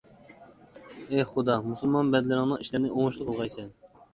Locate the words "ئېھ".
1.09-1.27